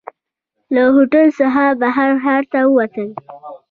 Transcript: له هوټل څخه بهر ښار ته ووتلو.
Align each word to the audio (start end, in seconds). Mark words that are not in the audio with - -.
له 0.73 0.83
هوټل 0.95 1.27
څخه 1.39 1.63
بهر 1.81 2.09
ښار 2.23 2.43
ته 2.51 2.59
ووتلو. 2.65 3.07